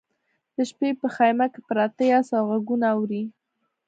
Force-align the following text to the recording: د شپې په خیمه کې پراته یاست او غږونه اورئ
د 0.55 0.57
شپې 0.69 0.89
په 1.01 1.07
خیمه 1.15 1.45
کې 1.53 1.59
پراته 1.67 2.03
یاست 2.11 2.31
او 2.39 2.45
غږونه 2.51 2.87
اورئ 2.95 3.23